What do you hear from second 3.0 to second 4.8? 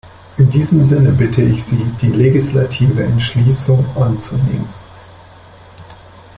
Entschließung anzunehmen.